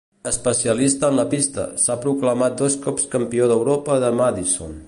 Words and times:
Especialista 0.29 1.11
en 1.11 1.19
la 1.19 1.25
pista, 1.33 1.67
s'ha 1.83 1.99
proclamat 2.07 2.59
dos 2.65 2.81
cops 2.87 3.09
Campió 3.15 3.51
d'Europa 3.53 4.03
de 4.07 4.15
Madison. 4.23 4.79